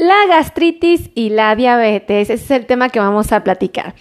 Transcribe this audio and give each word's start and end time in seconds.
la 0.00 0.26
gastritis 0.26 1.10
y 1.14 1.28
la 1.28 1.54
diabetes. 1.54 2.30
Ese 2.30 2.44
es 2.44 2.50
el 2.50 2.66
tema 2.66 2.88
que 2.88 2.98
vamos 2.98 3.32
a 3.32 3.44
platicar. 3.44 3.94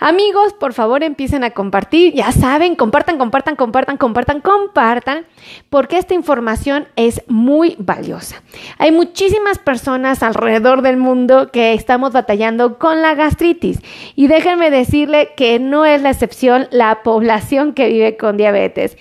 Amigos, 0.00 0.52
por 0.54 0.72
favor 0.72 1.04
empiecen 1.04 1.44
a 1.44 1.50
compartir. 1.50 2.14
Ya 2.14 2.32
saben, 2.32 2.74
compartan, 2.74 3.16
compartan, 3.16 3.54
compartan, 3.54 3.96
compartan, 3.96 4.40
compartan, 4.40 5.26
porque 5.70 5.98
esta 5.98 6.14
información 6.14 6.88
es 6.96 7.22
muy 7.28 7.76
valiosa. 7.78 8.42
Hay 8.78 8.90
muchísimas 8.90 9.58
personas 9.58 10.24
alrededor 10.24 10.82
del 10.82 10.96
mundo 10.96 11.50
que 11.52 11.74
estamos 11.74 12.12
batallando 12.12 12.78
con 12.78 13.00
la 13.00 13.14
gastritis. 13.14 13.78
Y 14.16 14.26
déjenme 14.26 14.70
decirle 14.70 15.30
que 15.36 15.60
no 15.60 15.86
es 15.86 16.02
la 16.02 16.10
excepción 16.10 16.66
la 16.72 17.04
población 17.04 17.72
que 17.72 17.88
vive 17.88 18.16
con 18.16 18.36
diabetes. 18.36 18.96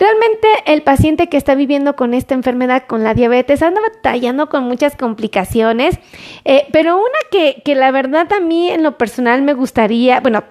Realmente 0.00 0.48
el 0.64 0.80
paciente 0.80 1.28
que 1.28 1.36
está 1.36 1.54
viviendo 1.54 1.94
con 1.94 2.14
esta 2.14 2.32
enfermedad, 2.32 2.84
con 2.86 3.04
la 3.04 3.12
diabetes, 3.12 3.60
anda 3.60 3.82
batallando 3.82 4.48
con 4.48 4.64
muchas 4.64 4.96
complicaciones, 4.96 5.98
eh, 6.46 6.66
pero 6.72 6.96
una 6.96 7.18
que, 7.30 7.60
que, 7.66 7.74
la 7.74 7.90
verdad 7.90 8.32
a 8.32 8.40
mí 8.40 8.70
en 8.70 8.82
lo 8.82 8.96
personal 8.96 9.42
me 9.42 9.52
gustaría, 9.52 10.20
bueno, 10.20 10.42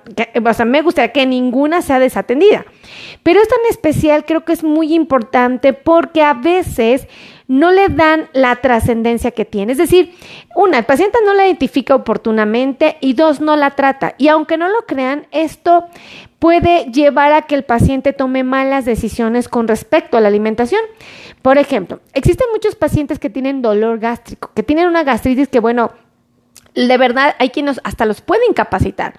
o 0.45 0.53
sea, 0.53 0.65
me 0.65 0.83
gustaría 0.83 1.11
que 1.13 1.25
ninguna 1.25 1.81
sea 1.81 1.97
desatendida, 1.97 2.63
pero 3.23 3.41
esta 3.41 3.55
en 3.55 3.71
especial 3.71 4.23
creo 4.23 4.45
que 4.45 4.53
es 4.53 4.63
muy 4.63 4.93
importante 4.93 5.73
porque 5.73 6.21
a 6.21 6.35
veces 6.35 7.07
no 7.49 7.71
le 7.71 7.89
dan 7.89 8.29
la 8.31 8.57
trascendencia 8.57 9.31
que 9.31 9.43
tiene. 9.43 9.71
Es 9.71 9.79
decir, 9.79 10.13
una, 10.55 10.77
el 10.77 10.85
paciente 10.85 11.17
no 11.25 11.33
la 11.33 11.47
identifica 11.47 11.95
oportunamente 11.95 12.97
y 13.01 13.13
dos, 13.13 13.41
no 13.41 13.55
la 13.55 13.71
trata. 13.71 14.13
Y 14.19 14.27
aunque 14.27 14.55
no 14.55 14.69
lo 14.69 14.85
crean, 14.85 15.25
esto 15.31 15.87
puede 16.37 16.85
llevar 16.91 17.33
a 17.33 17.41
que 17.41 17.55
el 17.55 17.63
paciente 17.63 18.13
tome 18.13 18.43
malas 18.43 18.85
decisiones 18.85 19.49
con 19.49 19.67
respecto 19.67 20.15
a 20.15 20.21
la 20.21 20.27
alimentación. 20.27 20.81
Por 21.41 21.57
ejemplo, 21.57 22.01
existen 22.13 22.47
muchos 22.53 22.75
pacientes 22.75 23.17
que 23.17 23.31
tienen 23.31 23.63
dolor 23.63 23.97
gástrico, 23.97 24.51
que 24.53 24.61
tienen 24.61 24.87
una 24.87 25.03
gastritis 25.03 25.47
que, 25.47 25.59
bueno, 25.59 25.91
de 26.75 26.97
verdad 26.99 27.35
hay 27.39 27.49
quienes 27.49 27.81
hasta 27.83 28.05
los 28.05 28.21
pueden 28.21 28.51
incapacitar. 28.51 29.15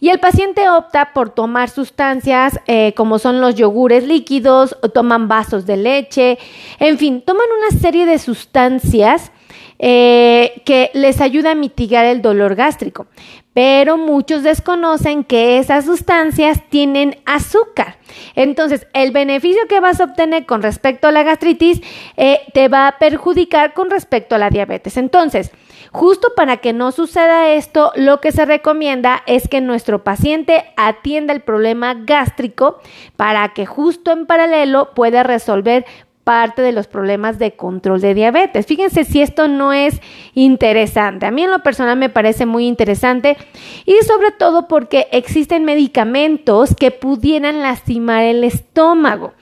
Y 0.00 0.08
el 0.08 0.18
paciente 0.18 0.68
opta 0.70 1.12
por 1.12 1.30
tomar 1.30 1.68
sustancias 1.68 2.58
eh, 2.66 2.94
como 2.96 3.18
son 3.18 3.40
los 3.40 3.54
yogures 3.54 4.04
líquidos, 4.04 4.76
o 4.82 4.88
toman 4.88 5.28
vasos 5.28 5.66
de 5.66 5.76
leche, 5.76 6.38
en 6.78 6.98
fin, 6.98 7.22
toman 7.22 7.46
una 7.58 7.78
serie 7.78 8.06
de 8.06 8.18
sustancias 8.18 9.30
eh, 9.78 10.62
que 10.66 10.90
les 10.92 11.20
ayuda 11.20 11.52
a 11.52 11.54
mitigar 11.54 12.04
el 12.04 12.20
dolor 12.20 12.54
gástrico. 12.54 13.06
Pero 13.54 13.96
muchos 13.96 14.42
desconocen 14.42 15.24
que 15.24 15.58
esas 15.58 15.86
sustancias 15.86 16.62
tienen 16.68 17.16
azúcar. 17.24 17.96
Entonces, 18.34 18.86
el 18.92 19.10
beneficio 19.10 19.62
que 19.68 19.80
vas 19.80 20.00
a 20.00 20.04
obtener 20.04 20.46
con 20.46 20.62
respecto 20.62 21.08
a 21.08 21.12
la 21.12 21.22
gastritis 21.22 21.80
eh, 22.16 22.40
te 22.52 22.68
va 22.68 22.88
a 22.88 22.98
perjudicar 22.98 23.72
con 23.72 23.90
respecto 23.90 24.34
a 24.34 24.38
la 24.38 24.50
diabetes. 24.50 24.96
Entonces, 24.96 25.50
Justo 25.92 26.34
para 26.36 26.58
que 26.58 26.72
no 26.72 26.92
suceda 26.92 27.48
esto, 27.50 27.92
lo 27.96 28.20
que 28.20 28.30
se 28.30 28.44
recomienda 28.44 29.22
es 29.26 29.48
que 29.48 29.60
nuestro 29.60 30.04
paciente 30.04 30.72
atienda 30.76 31.34
el 31.34 31.40
problema 31.40 31.94
gástrico 31.94 32.78
para 33.16 33.48
que 33.54 33.66
justo 33.66 34.12
en 34.12 34.26
paralelo 34.26 34.90
pueda 34.94 35.24
resolver 35.24 35.84
parte 36.30 36.62
de 36.62 36.70
los 36.70 36.86
problemas 36.86 37.40
de 37.40 37.56
control 37.56 38.00
de 38.00 38.14
diabetes. 38.14 38.64
Fíjense 38.64 39.02
si 39.02 39.20
esto 39.20 39.48
no 39.48 39.72
es 39.72 40.00
interesante. 40.34 41.26
A 41.26 41.32
mí 41.32 41.42
en 41.42 41.50
lo 41.50 41.58
personal 41.64 41.96
me 41.96 42.08
parece 42.08 42.46
muy 42.46 42.68
interesante 42.68 43.36
y 43.84 43.96
sobre 44.06 44.30
todo 44.30 44.68
porque 44.68 45.08
existen 45.10 45.64
medicamentos 45.64 46.76
que 46.76 46.92
pudieran 46.92 47.62
lastimar 47.62 48.22
el 48.22 48.44
estómago. 48.44 49.32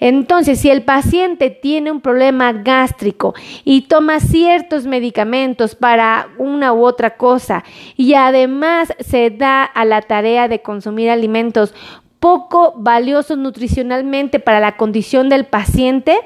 Entonces, 0.00 0.58
si 0.58 0.70
el 0.70 0.84
paciente 0.84 1.50
tiene 1.50 1.92
un 1.92 2.00
problema 2.00 2.54
gástrico 2.54 3.34
y 3.62 3.82
toma 3.82 4.18
ciertos 4.18 4.86
medicamentos 4.86 5.74
para 5.74 6.28
una 6.38 6.72
u 6.72 6.82
otra 6.82 7.18
cosa 7.18 7.62
y 7.94 8.14
además 8.14 8.94
se 9.00 9.28
da 9.28 9.64
a 9.64 9.84
la 9.84 10.00
tarea 10.00 10.48
de 10.48 10.62
consumir 10.62 11.10
alimentos 11.10 11.74
poco 12.20 12.74
valiosos 12.76 13.38
nutricionalmente 13.38 14.40
para 14.40 14.60
la 14.60 14.76
condición 14.76 15.28
del 15.28 15.44
paciente, 15.44 16.18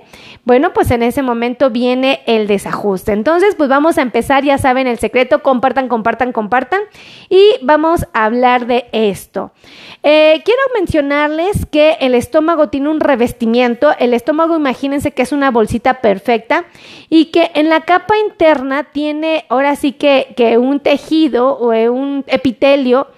bueno, 0.45 0.73
pues 0.73 0.91
en 0.91 1.03
ese 1.03 1.23
momento 1.23 1.71
viene 1.71 2.23
el 2.27 2.47
desajuste. 2.47 3.13
Entonces, 3.13 3.55
pues 3.57 3.69
vamos 3.69 3.99
a 3.99 4.03
empezar, 4.03 4.43
ya 4.43 4.59
saben 4.59 4.87
el 4.87 4.99
secreto, 4.99 5.43
compartan, 5.43 5.89
compartan, 5.89 6.33
compartan 6.33 6.81
y 7.29 7.43
vamos 7.63 8.07
a 8.13 8.25
hablar 8.25 8.67
de 8.67 8.87
esto. 8.93 9.53
Eh, 10.03 10.43
quiero 10.45 10.61
mencionarles 10.75 11.67
que 11.67 11.99
el 12.01 12.15
estómago 12.15 12.71
tiene 12.71 12.89
un 12.89 12.99
revestimiento, 12.99 13.91
el 13.99 14.15
estómago 14.15 14.57
imagínense 14.57 15.13
que 15.13 15.23
es 15.23 15.31
una 15.31 15.51
bolsita 15.51 16.01
perfecta 16.01 16.65
y 17.09 17.27
que 17.27 17.53
en 17.55 17.69
la 17.69 17.83
capa 17.83 18.17
interna 18.17 18.85
tiene 18.85 19.45
ahora 19.49 19.77
sí 19.77 19.93
que, 19.93 20.35
que 20.37 20.59
un 20.59 20.81
tejido 20.81 21.57
o 21.57 21.69
un 21.93 22.25
epitelio 22.27 23.09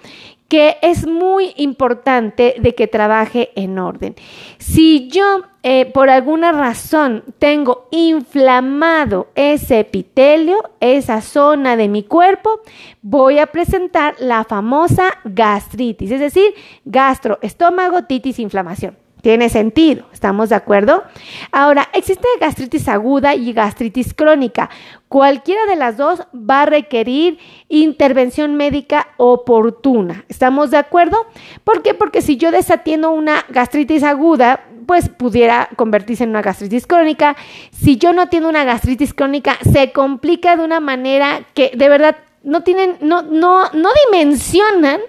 que 0.47 0.77
es 0.81 1.07
muy 1.07 1.53
importante 1.57 2.55
de 2.59 2.75
que 2.75 2.87
trabaje 2.87 3.51
en 3.55 3.79
orden. 3.79 4.15
Si 4.57 5.07
yo 5.09 5.43
eh, 5.63 5.85
por 5.87 6.09
alguna 6.11 6.51
razón 6.51 7.23
tengo 7.39 7.87
inflamado 7.89 9.27
ese 9.33 9.79
epitelio, 9.79 10.57
esa 10.79 11.21
zona 11.21 11.75
de 11.75 11.87
mi 11.87 12.03
cuerpo, 12.03 12.61
voy 13.01 13.39
a 13.39 13.47
presentar 13.47 14.15
la 14.19 14.43
famosa 14.43 15.17
gastritis, 15.23 16.11
es 16.11 16.19
decir, 16.19 16.53
gastroestómago, 16.85 18.03
titis, 18.03 18.37
inflamación. 18.37 19.04
Tiene 19.25 19.49
sentido, 19.49 20.05
¿estamos 20.13 20.49
de 20.49 20.55
acuerdo? 20.55 21.03
Ahora, 21.51 21.89
existe 21.93 22.27
gastritis 22.39 22.87
aguda 22.87 23.33
y 23.33 23.53
gastritis 23.53 24.13
crónica. 24.13 24.69
Cualquiera 25.07 25.65
de 25.65 25.75
las 25.75 25.97
dos 25.97 26.27
va 26.31 26.61
a 26.61 26.65
requerir 26.67 27.39
intervención 27.67 28.53
médica 28.53 29.07
oportuna. 29.17 30.25
¿Estamos 30.29 30.69
de 30.69 30.77
acuerdo? 30.77 31.25
¿Por 31.63 31.81
qué? 31.81 31.95
Porque 31.95 32.21
si 32.21 32.37
yo 32.37 32.51
desatiendo 32.51 33.09
una 33.09 33.43
gastritis 33.49 34.03
aguda, 34.03 34.63
pues 34.85 35.09
pudiera 35.09 35.69
convertirse 35.75 36.23
en 36.23 36.29
una 36.29 36.43
gastritis 36.43 36.85
crónica. 36.85 37.35
Si 37.71 37.97
yo 37.97 38.13
no 38.13 38.21
atiendo 38.21 38.47
una 38.47 38.63
gastritis 38.63 39.15
crónica, 39.15 39.57
se 39.73 39.91
complica 39.91 40.55
de 40.55 40.63
una 40.65 40.79
manera 40.79 41.47
que 41.55 41.71
de 41.75 41.89
verdad 41.89 42.15
no 42.43 42.61
tienen, 42.61 42.97
no, 43.01 43.23
no, 43.23 43.71
no 43.73 43.89
dimensionan 44.05 45.01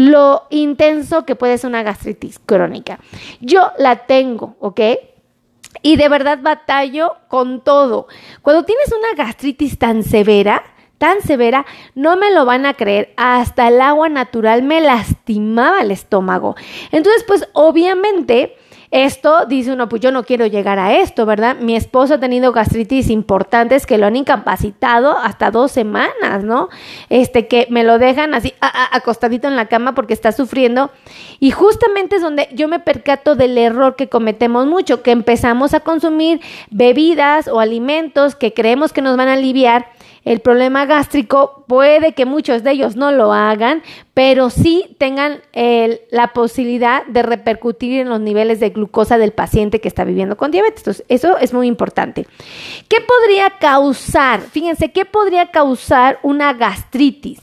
lo 0.00 0.46
intenso 0.48 1.26
que 1.26 1.36
puede 1.36 1.58
ser 1.58 1.68
una 1.68 1.82
gastritis 1.82 2.38
crónica. 2.38 2.98
Yo 3.40 3.70
la 3.76 4.06
tengo, 4.06 4.56
¿ok? 4.58 4.80
Y 5.82 5.96
de 5.96 6.08
verdad 6.08 6.38
batallo 6.40 7.16
con 7.28 7.62
todo. 7.62 8.06
Cuando 8.40 8.64
tienes 8.64 8.90
una 8.92 9.22
gastritis 9.22 9.78
tan 9.78 10.02
severa, 10.02 10.64
tan 10.96 11.20
severa, 11.20 11.66
no 11.94 12.16
me 12.16 12.30
lo 12.30 12.46
van 12.46 12.64
a 12.64 12.72
creer, 12.72 13.12
hasta 13.18 13.68
el 13.68 13.78
agua 13.82 14.08
natural 14.08 14.62
me 14.62 14.80
lastimaba 14.80 15.82
el 15.82 15.90
estómago. 15.90 16.56
Entonces, 16.92 17.22
pues 17.24 17.46
obviamente 17.52 18.56
esto 18.90 19.46
dice 19.46 19.72
uno, 19.72 19.88
pues 19.88 20.02
yo 20.02 20.10
no 20.10 20.24
quiero 20.24 20.46
llegar 20.46 20.80
a 20.80 20.98
esto, 20.98 21.24
¿verdad? 21.24 21.56
Mi 21.60 21.76
esposo 21.76 22.14
ha 22.14 22.18
tenido 22.18 22.52
gastritis 22.52 23.08
importantes 23.08 23.86
que 23.86 23.98
lo 23.98 24.06
han 24.06 24.16
incapacitado 24.16 25.16
hasta 25.16 25.52
dos 25.52 25.70
semanas, 25.70 26.42
¿no? 26.42 26.68
Este, 27.08 27.46
que 27.46 27.68
me 27.70 27.84
lo 27.84 28.00
dejan 28.00 28.34
así 28.34 28.52
acostadito 28.60 29.46
en 29.46 29.54
la 29.54 29.66
cama 29.66 29.94
porque 29.94 30.12
está 30.12 30.32
sufriendo. 30.32 30.90
Y 31.38 31.52
justamente 31.52 32.16
es 32.16 32.22
donde 32.22 32.48
yo 32.52 32.66
me 32.66 32.80
percato 32.80 33.36
del 33.36 33.56
error 33.58 33.94
que 33.94 34.08
cometemos 34.08 34.66
mucho, 34.66 35.02
que 35.02 35.12
empezamos 35.12 35.72
a 35.72 35.80
consumir 35.80 36.40
bebidas 36.70 37.46
o 37.46 37.60
alimentos 37.60 38.34
que 38.34 38.52
creemos 38.52 38.92
que 38.92 39.02
nos 39.02 39.16
van 39.16 39.28
a 39.28 39.34
aliviar 39.34 39.86
el 40.24 40.40
problema 40.40 40.86
gástrico, 40.86 41.64
puede 41.66 42.12
que 42.12 42.26
muchos 42.26 42.62
de 42.62 42.72
ellos 42.72 42.94
no 42.96 43.10
lo 43.10 43.32
hagan, 43.32 43.82
pero 44.12 44.50
sí 44.50 44.96
tengan 44.98 45.40
la 46.10 46.28
posibilidad 46.34 47.06
de 47.06 47.22
repercutir 47.22 48.00
en 48.00 48.08
los 48.08 48.20
niveles 48.20 48.60
de 48.60 48.70
glucosa 48.70 49.18
del 49.18 49.32
paciente 49.32 49.80
que 49.80 49.88
está 49.88 50.04
viviendo 50.04 50.36
con 50.36 50.50
diabetes. 50.50 50.80
Entonces, 50.80 51.04
eso 51.08 51.38
es 51.38 51.52
muy 51.54 51.66
importante. 51.66 52.26
¿Qué 52.88 52.98
podría 53.00 53.50
causar? 53.58 54.40
Fíjense, 54.40 54.92
¿qué 54.92 55.04
podría 55.04 55.50
causar 55.50 56.18
una 56.22 56.52
gastritis 56.52 57.40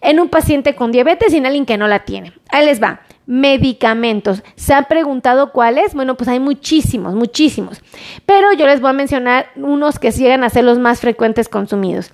en 0.00 0.20
un 0.20 0.28
paciente 0.28 0.74
con 0.74 0.92
diabetes 0.92 1.32
y 1.32 1.38
en 1.38 1.46
alguien 1.46 1.66
que 1.66 1.78
no 1.78 1.88
la 1.88 2.04
tiene? 2.04 2.32
Ahí 2.50 2.66
les 2.66 2.82
va 2.82 3.00
medicamentos. 3.28 4.42
¿Se 4.56 4.72
han 4.72 4.86
preguntado 4.86 5.52
cuáles? 5.52 5.94
Bueno, 5.94 6.16
pues 6.16 6.28
hay 6.28 6.40
muchísimos, 6.40 7.14
muchísimos. 7.14 7.82
Pero 8.24 8.54
yo 8.54 8.66
les 8.66 8.80
voy 8.80 8.88
a 8.88 8.94
mencionar 8.94 9.50
unos 9.54 9.98
que 9.98 10.10
llegan 10.10 10.44
a 10.44 10.48
ser 10.48 10.64
los 10.64 10.78
más 10.78 11.00
frecuentes 11.02 11.50
consumidos. 11.50 12.10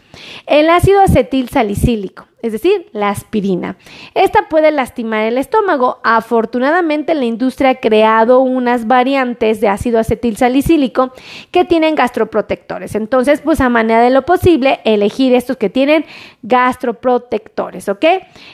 El 0.46 0.69
ácido 0.69 1.00
acetil 1.00 1.50
salicílico, 1.50 2.26
es 2.43 2.50
decir, 2.50 2.88
la 2.90 3.11
aspirina. 3.11 3.76
Esta 4.14 4.49
puede 4.49 4.72
lastimar 4.72 5.22
el 5.22 5.38
estómago. 5.38 6.00
Afortunadamente 6.02 7.14
la 7.14 7.26
industria 7.26 7.70
ha 7.70 7.75
creado 7.76 8.40
unas 8.40 8.88
variantes 8.88 9.60
de 9.60 9.69
ácido 9.69 10.00
acetil 10.00 10.37
salicílico 10.37 11.12
que 11.52 11.64
tienen 11.64 11.94
gastroprotectores. 11.94 12.96
Entonces, 12.96 13.40
pues 13.40 13.60
a 13.60 13.69
manera 13.69 14.02
de 14.02 14.10
lo 14.10 14.22
posible, 14.22 14.81
elegir 14.84 15.32
estos 15.32 15.58
que 15.58 15.70
tienen 15.70 16.06
gastroprotectores, 16.43 17.88
¿ok? 17.88 18.05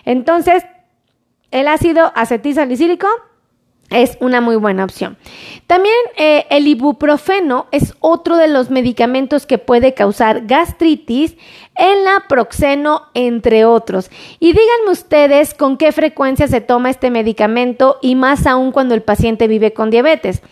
Entonces, 0.05 0.63
el 1.50 1.69
ácido 1.69 2.12
acetilsalicílico 2.14 3.08
es 3.91 4.17
una 4.20 4.41
muy 4.41 4.56
buena 4.56 4.85
opción. 4.85 5.17
También 5.67 5.94
eh, 6.17 6.47
el 6.50 6.69
ibuprofeno 6.69 7.67
es 7.73 7.94
otro 7.99 8.37
de 8.37 8.47
los 8.47 8.70
medicamentos 8.70 9.47
que 9.47 9.58
puede 9.58 9.94
causar 9.94 10.47
gastritis, 10.47 11.37
el 11.75 12.05
naproxeno, 12.05 13.08
entre 13.14 13.64
otros. 13.64 14.11
Y 14.38 14.52
díganme 14.52 14.93
ustedes 14.93 15.55
con 15.55 15.76
qué 15.76 15.91
frecuencia 15.91 16.47
se 16.47 16.61
toma 16.61 16.91
este 16.91 17.11
medicamento 17.11 17.99
y 18.00 18.14
más 18.14 18.46
aún 18.46 18.70
cuando 18.70 18.94
el 18.94 19.03
paciente 19.03 19.49
vive 19.49 19.73
con 19.73 19.91
diabetes 19.91 20.43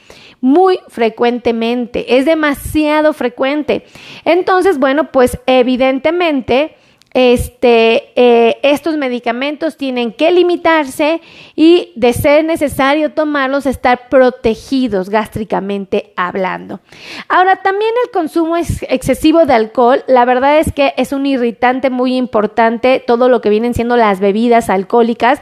muy 0.40 0.78
frecuentemente, 0.88 2.16
es 2.16 2.24
demasiado 2.24 3.12
frecuente. 3.12 3.84
Entonces, 4.24 4.78
bueno, 4.78 5.10
pues 5.10 5.38
evidentemente 5.46 6.76
este, 7.14 8.12
eh, 8.16 8.58
estos 8.62 8.96
medicamentos 8.96 9.76
tienen 9.76 10.12
que 10.12 10.30
limitarse 10.30 11.20
y 11.56 11.92
de 11.96 12.12
ser 12.12 12.44
necesario 12.44 13.12
tomarlos, 13.12 13.66
estar 13.66 14.08
protegidos 14.08 15.08
gástricamente 15.08 16.12
hablando. 16.16 16.80
Ahora, 17.28 17.56
también 17.56 17.90
el 18.04 18.10
consumo 18.10 18.56
excesivo 18.56 19.46
de 19.46 19.54
alcohol, 19.54 20.04
la 20.06 20.24
verdad 20.24 20.58
es 20.58 20.72
que 20.72 20.94
es 20.96 21.12
un 21.12 21.26
irritante 21.26 21.90
muy 21.90 22.16
importante, 22.16 23.02
todo 23.04 23.28
lo 23.28 23.40
que 23.40 23.50
vienen 23.50 23.74
siendo 23.74 23.96
las 23.96 24.20
bebidas 24.20 24.70
alcohólicas. 24.70 25.40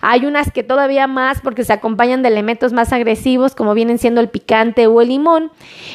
Hay 0.00 0.26
unas 0.26 0.50
que 0.50 0.62
todavía 0.62 1.06
más 1.06 1.40
porque 1.40 1.64
se 1.64 1.72
acompañan 1.72 2.22
de 2.22 2.28
elementos 2.28 2.72
más 2.72 2.92
agresivos 2.92 3.54
como 3.54 3.74
vienen 3.74 3.98
siendo 3.98 4.20
el 4.20 4.28
picante 4.28 4.86
o 4.86 5.00
el 5.00 5.08
limón. 5.08 5.50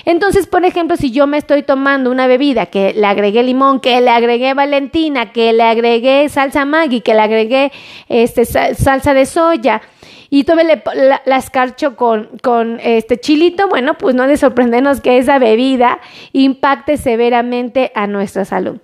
Entonces, 0.06 0.47
por 0.47 0.65
ejemplo, 0.65 0.97
si 0.97 1.12
yo 1.12 1.27
me 1.27 1.38
estoy 1.38 1.63
tomando 1.63 2.12
una 2.12 2.27
bebida 2.27 2.67
que 2.67 2.94
le 2.94 3.06
agregué 3.06 3.44
limón, 3.44 3.79
que 3.79 4.00
le 4.01 4.09
agregué 4.09 4.53
que 5.33 5.53
le 5.53 5.63
agregué 5.63 6.29
salsa 6.29 6.65
Maggi, 6.65 7.01
que 7.01 7.13
le 7.13 7.21
agregué 7.21 7.71
este, 8.09 8.45
salsa 8.45 9.13
de 9.13 9.25
soya, 9.25 9.81
y 10.33 10.45
todavía 10.45 10.81
la, 10.95 11.21
la, 11.25 11.35
escarcho 11.35 11.97
con, 11.97 12.79
este 12.81 13.19
chilito, 13.19 13.67
bueno, 13.67 13.95
pues 13.95 14.15
no 14.15 14.27
de 14.27 14.37
sorprendernos 14.37 15.01
que 15.01 15.17
esa 15.17 15.39
bebida 15.39 15.99
impacte 16.31 16.95
severamente 16.95 17.91
a 17.95 18.07
nuestra 18.07 18.45
salud. 18.45 18.77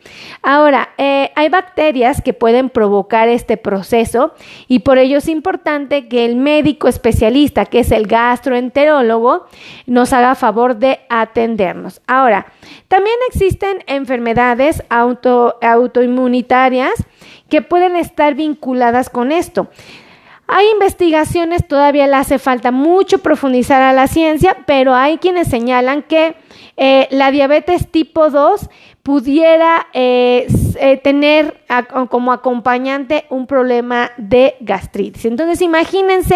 Ahora, 0.43 0.89
eh, 0.97 1.31
hay 1.35 1.47
bacterias 1.47 2.21
que 2.21 2.33
pueden 2.33 2.69
provocar 2.69 3.29
este 3.29 3.55
proceso 3.55 4.33
y 4.67 4.79
por 4.79 4.97
ello 4.97 5.19
es 5.19 5.29
importante 5.29 6.09
que 6.09 6.25
el 6.25 6.35
médico 6.35 6.89
especialista, 6.89 7.65
que 7.65 7.79
es 7.79 7.93
el 7.93 8.07
gastroenterólogo, 8.07 9.45
nos 9.85 10.11
haga 10.11 10.35
favor 10.35 10.75
de 10.75 10.99
atendernos. 11.07 12.01
Ahora, 12.07 12.47
también 12.89 13.15
existen 13.29 13.85
enfermedades 13.87 14.83
auto, 14.89 15.57
autoinmunitarias 15.61 17.05
que 17.47 17.61
pueden 17.61 17.95
estar 17.95 18.35
vinculadas 18.35 19.09
con 19.09 19.31
esto. 19.31 19.69
Hay 20.47 20.65
investigaciones, 20.71 21.67
todavía 21.67 22.07
le 22.07 22.15
hace 22.15 22.39
falta 22.39 22.71
mucho 22.71 23.19
profundizar 23.19 23.81
a 23.81 23.93
la 23.93 24.07
ciencia, 24.07 24.57
pero 24.65 24.95
hay 24.95 25.17
quienes 25.17 25.49
señalan 25.49 26.03
que 26.03 26.35
eh, 26.77 27.07
la 27.11 27.31
diabetes 27.31 27.91
tipo 27.91 28.29
2 28.29 28.69
pudiera 29.07 29.87
eh, 29.93 30.47
eh, 30.81 30.97
tener 30.97 31.61
como 32.09 32.33
acompañante 32.33 33.25
un 33.29 33.47
problema 33.47 34.11
de 34.17 34.57
gastritis. 34.59 35.23
Entonces, 35.23 35.61
imagínense 35.61 36.35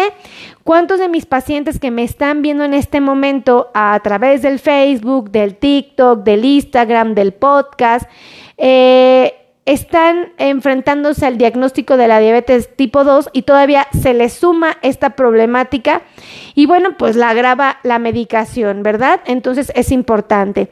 cuántos 0.64 0.98
de 0.98 1.10
mis 1.10 1.26
pacientes 1.26 1.78
que 1.78 1.90
me 1.90 2.02
están 2.02 2.40
viendo 2.40 2.64
en 2.64 2.72
este 2.72 3.02
momento 3.02 3.70
a 3.74 4.00
través 4.02 4.40
del 4.40 4.58
Facebook, 4.58 5.30
del 5.30 5.56
TikTok, 5.56 6.22
del 6.22 6.46
Instagram, 6.46 7.14
del 7.14 7.32
podcast, 7.32 8.08
eh, 8.56 9.41
están 9.64 10.32
enfrentándose 10.38 11.24
al 11.24 11.38
diagnóstico 11.38 11.96
de 11.96 12.08
la 12.08 12.18
diabetes 12.18 12.74
tipo 12.74 13.04
2 13.04 13.30
y 13.32 13.42
todavía 13.42 13.86
se 13.92 14.12
les 14.12 14.32
suma 14.32 14.76
esta 14.82 15.10
problemática 15.10 16.02
y 16.54 16.66
bueno, 16.66 16.96
pues 16.98 17.14
la 17.14 17.30
agrava 17.30 17.78
la 17.84 17.98
medicación, 17.98 18.82
¿verdad? 18.82 19.20
Entonces 19.24 19.70
es 19.74 19.92
importante. 19.92 20.70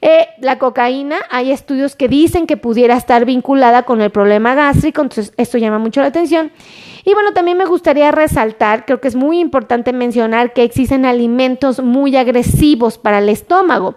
Eh, 0.00 0.28
la 0.40 0.58
cocaína, 0.58 1.18
hay 1.30 1.52
estudios 1.52 1.96
que 1.96 2.08
dicen 2.08 2.46
que 2.46 2.56
pudiera 2.56 2.96
estar 2.96 3.26
vinculada 3.26 3.82
con 3.82 4.00
el 4.00 4.10
problema 4.10 4.54
gástrico, 4.54 5.02
entonces 5.02 5.34
esto 5.36 5.58
llama 5.58 5.78
mucho 5.78 6.00
la 6.00 6.06
atención. 6.06 6.50
Y 7.04 7.14
bueno, 7.14 7.32
también 7.32 7.56
me 7.56 7.64
gustaría 7.64 8.10
resaltar, 8.10 8.84
creo 8.84 9.00
que 9.00 9.08
es 9.08 9.16
muy 9.16 9.38
importante 9.38 9.92
mencionar 9.92 10.52
que 10.52 10.62
existen 10.62 11.06
alimentos 11.06 11.82
muy 11.82 12.16
agresivos 12.16 12.98
para 12.98 13.18
el 13.18 13.28
estómago. 13.28 13.96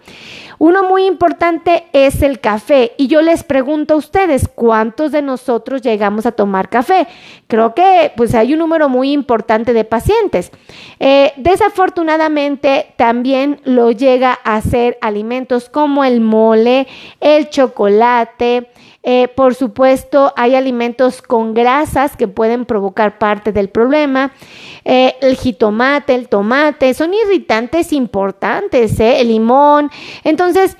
Uno 0.63 0.83
muy 0.83 1.05
importante 1.07 1.87
es 1.91 2.21
el 2.21 2.39
café. 2.39 2.93
Y 2.97 3.07
yo 3.07 3.21
les 3.21 3.43
pregunto 3.43 3.95
a 3.95 3.97
ustedes, 3.97 4.47
¿cuántos 4.47 5.11
de 5.11 5.21
nosotros 5.21 5.81
llegamos 5.81 6.25
a 6.25 6.31
tomar 6.31 6.69
café? 6.69 7.05
Creo 7.47 7.75
que 7.75 8.13
pues 8.15 8.33
hay 8.33 8.53
un 8.53 8.59
número 8.59 8.87
muy 8.87 9.11
importante 9.11 9.73
de 9.73 9.83
pacientes. 9.83 10.51
Eh, 11.01 11.33
desafortunadamente 11.35 12.93
también 12.95 13.59
lo 13.65 13.91
llega 13.91 14.39
a 14.45 14.55
hacer 14.55 14.97
alimentos 15.01 15.67
como 15.67 16.05
el 16.05 16.21
mole, 16.21 16.87
el 17.19 17.49
chocolate, 17.49 18.69
eh, 19.05 19.27
por 19.27 19.53
supuesto, 19.53 20.33
hay 20.37 20.55
alimentos 20.55 21.21
con 21.21 21.53
grasas 21.53 22.15
que 22.15 22.29
pueden 22.29 22.63
provocar 22.63 23.17
parte 23.17 23.51
del 23.51 23.67
problema. 23.67 24.31
Eh, 24.85 25.15
el 25.21 25.35
jitomate, 25.35 26.15
el 26.15 26.29
tomate, 26.29 26.93
son 26.93 27.13
irritantes 27.13 27.91
importantes, 27.91 28.97
¿eh? 29.01 29.19
el 29.19 29.27
limón. 29.27 29.91
Entonces, 30.23 30.77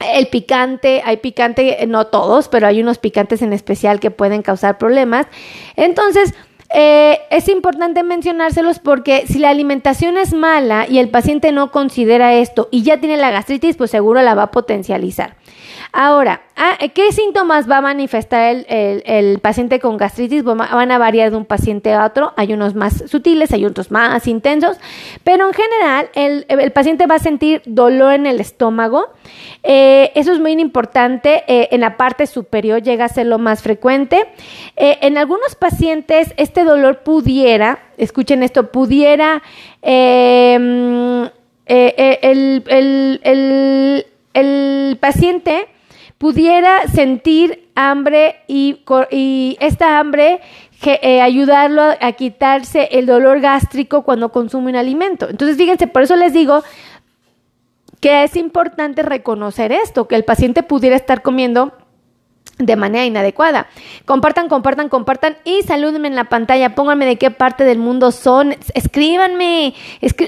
el 0.00 0.28
picante, 0.28 1.00
hay 1.02 1.16
picante, 1.16 1.86
no 1.88 2.08
todos, 2.08 2.48
pero 2.48 2.66
hay 2.66 2.82
unos 2.82 2.98
picantes 2.98 3.40
en 3.40 3.54
especial 3.54 4.00
que 4.00 4.10
pueden 4.10 4.42
causar 4.42 4.76
problemas. 4.76 5.26
Entonces, 5.76 6.34
es 6.68 7.48
importante 7.48 8.02
mencionárselos 8.02 8.80
porque 8.80 9.24
si 9.26 9.38
la 9.38 9.50
alimentación 9.50 10.18
es 10.18 10.34
mala 10.34 10.86
y 10.86 10.98
el 10.98 11.08
paciente 11.08 11.52
no 11.52 11.70
considera 11.70 12.34
esto 12.34 12.68
y 12.72 12.82
ya 12.82 12.98
tiene 12.98 13.16
la 13.16 13.30
gastritis, 13.30 13.76
pues 13.76 13.92
seguro 13.92 14.20
la 14.20 14.34
va 14.34 14.42
a 14.42 14.50
potencializar. 14.50 15.36
Ahora, 15.98 16.42
ah, 16.56 16.76
¿qué 16.92 17.10
síntomas 17.10 17.70
va 17.70 17.78
a 17.78 17.80
manifestar 17.80 18.66
el, 18.68 19.38
paciente 19.38 19.80
con 19.80 19.96
gastritis? 19.96 20.44
Van 20.44 20.90
a 20.90 20.98
variar 20.98 21.30
de 21.30 21.38
un 21.38 21.46
paciente 21.46 21.94
a 21.94 22.04
otro. 22.04 22.34
Hay 22.36 22.52
unos 22.52 22.74
más 22.74 23.04
sutiles, 23.06 23.50
hay 23.54 23.64
otros 23.64 23.90
más 23.90 24.26
intensos, 24.26 24.76
pero 25.24 25.48
en 25.48 25.54
general 25.54 26.10
el, 26.14 26.70
paciente 26.72 27.06
va 27.06 27.14
a 27.14 27.18
sentir 27.18 27.62
dolor 27.64 28.12
en 28.12 28.26
el 28.26 28.40
estómago. 28.40 29.06
Eh, 29.62 30.12
eso 30.14 30.34
es 30.34 30.38
muy 30.38 30.52
importante. 30.52 31.44
Eh, 31.46 31.68
en 31.70 31.80
la 31.80 31.96
parte 31.96 32.26
superior 32.26 32.82
llega 32.82 33.06
a 33.06 33.08
ser 33.08 33.24
lo 33.24 33.38
más 33.38 33.62
frecuente. 33.62 34.22
Eh, 34.76 34.98
en 35.00 35.16
algunos 35.16 35.54
pacientes 35.54 36.34
este 36.36 36.64
dolor 36.64 37.04
pudiera, 37.04 37.78
escuchen 37.96 38.42
esto, 38.42 38.70
pudiera 38.70 39.42
el, 39.80 41.32
el 44.34 44.98
paciente 45.00 45.68
pudiera 46.18 46.86
sentir 46.88 47.68
hambre 47.74 48.36
y, 48.46 48.82
esta 49.60 49.98
hambre 49.98 50.40
eh, 50.84 51.20
ayudarlo 51.20 51.82
a, 52.00 52.12
quitarse 52.12 52.88
el 52.92 53.06
dolor 53.06 53.40
gástrico 53.40 54.02
cuando 54.02 54.30
consume 54.30 54.70
un 54.70 54.76
alimento. 54.76 55.28
Entonces, 55.28 55.56
fíjense, 55.56 55.86
por 55.86 56.02
eso 56.02 56.16
les 56.16 56.32
digo 56.32 56.62
que 58.00 58.24
es 58.24 58.36
importante 58.36 59.02
reconocer 59.02 59.72
esto, 59.72 60.06
que 60.08 60.14
el 60.14 60.24
paciente 60.24 60.62
pudiera 60.62 60.96
estar 60.96 61.22
comiendo 61.22 61.72
de 62.58 62.76
manera 62.76 63.04
inadecuada. 63.04 63.68
Compartan, 64.04 64.48
compartan, 64.48 64.88
compartan 64.88 65.36
y 65.44 65.62
salúdenme 65.62 66.08
en 66.08 66.14
la 66.14 66.24
pantalla. 66.24 66.74
Pónganme 66.74 67.06
de 67.06 67.16
qué 67.16 67.30
parte 67.30 67.64
del 67.64 67.78
mundo 67.78 68.12
son. 68.12 68.54
Escríbanme, 68.74 69.74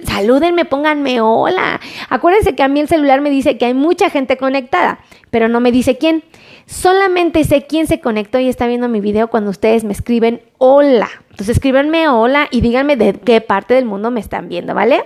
salúdenme, 0.05 0.65
pónganme 0.65 1.21
hola. 1.21 1.81
Acuérdense 2.11 2.55
que 2.55 2.63
a 2.63 2.69
mí 2.69 2.81
el 2.81 2.89
celular 2.89 3.21
me 3.21 3.31
dice 3.31 3.57
que 3.57 3.65
hay 3.65 3.75
mucha 3.75 4.11
gente 4.11 4.37
conectada, 4.37 5.01
pero 5.31 5.49
no 5.49 5.61
me 5.61 5.73
dice 5.73 5.97
quién. 5.97 6.23
Solamente 6.67 7.45
sé 7.45 7.67
quién 7.67 7.87
se 7.87 8.01
conectó 8.01 8.39
y 8.39 8.49
está 8.49 8.67
viendo 8.67 8.89
mi 8.89 9.01
video 9.01 9.29
cuando 9.29 9.49
ustedes 9.49 9.85
me 9.85 9.93
escriben 9.93 10.43
hola. 10.59 11.09
Entonces 11.31 11.57
escríbanme 11.57 12.09
hola 12.09 12.49
y 12.51 12.61
díganme 12.61 12.97
de 12.97 13.15
qué 13.15 13.41
parte 13.41 13.73
del 13.73 13.87
mundo 13.87 14.11
me 14.11 14.21
están 14.21 14.51
viendo, 14.51 14.75
¿vale? 14.75 15.05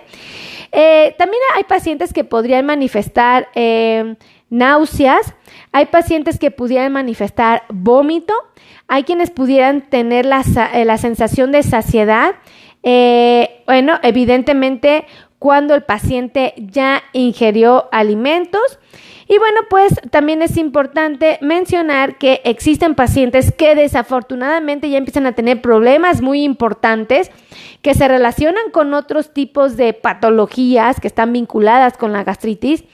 Eh, 0.72 1.14
también 1.18 1.40
hay 1.54 1.64
pacientes 1.64 2.12
que 2.12 2.24
podrían 2.24 2.66
manifestar 2.66 3.46
eh, 3.54 4.16
náuseas 4.52 5.34
hay 5.72 5.86
pacientes 5.86 6.38
que 6.38 6.50
pudieran 6.50 6.92
manifestar 6.92 7.64
vómito, 7.70 8.34
hay 8.88 9.04
quienes 9.04 9.30
pudieran 9.30 9.88
tener 9.88 10.26
la, 10.26 10.44
eh, 10.74 10.98
sensación 10.98 11.50
de 11.50 11.62
saciedad. 11.62 12.34
Eh, 12.82 13.62
bueno, 13.66 13.98
evidentemente 14.02 15.06
cuando 15.38 15.74
el 15.74 15.82
paciente 15.82 16.54
ya 16.58 17.02
ingirió 17.12 17.88
alimentos. 17.90 18.78
Y 19.26 19.38
bueno, 19.38 19.60
pues 19.70 19.94
también 20.10 20.42
es 20.42 20.56
importante 20.58 21.38
mencionar 21.40 22.18
que 22.18 22.42
existen 22.44 22.94
pacientes 22.94 23.50
que 23.50 23.74
desafortunadamente 23.74 24.90
ya 24.90 24.98
empiezan 24.98 25.26
a 25.26 25.32
tener 25.32 25.62
problemas 25.62 26.20
muy 26.20 26.42
importantes 26.42 27.30
que 27.82 27.94
se 27.94 28.08
relacionan 28.08 28.70
con 28.72 28.94
otros 28.94 29.32
tipos 29.32 29.76
de 29.76 29.92
patologías 29.92 31.00
que 31.00 31.08
están 31.08 31.32
vinculadas 31.32 31.96
con 31.96 32.12
la 32.12 32.24
gastritis. 32.24 32.84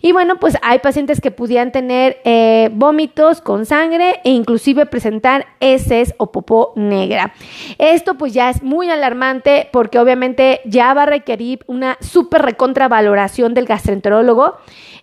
Y 0.00 0.12
bueno, 0.12 0.36
pues 0.36 0.56
hay 0.62 0.78
pacientes 0.78 1.20
que 1.20 1.30
pudieran 1.30 1.72
tener 1.72 2.18
eh, 2.24 2.70
vómitos 2.72 3.40
con 3.40 3.66
sangre 3.66 4.20
e 4.24 4.30
inclusive 4.30 4.86
presentar 4.86 5.46
heces 5.60 6.14
o 6.18 6.32
popó 6.32 6.72
negra. 6.76 7.32
Esto 7.78 8.14
pues 8.14 8.32
ya 8.32 8.50
es 8.50 8.62
muy 8.62 8.90
alarmante 8.90 9.68
porque 9.72 9.98
obviamente 9.98 10.60
ya 10.64 10.94
va 10.94 11.02
a 11.02 11.06
requerir 11.06 11.60
una 11.66 11.96
súper 12.00 12.42
recontravaloración 12.42 13.54
del 13.54 13.66
gastroenterólogo 13.66 14.56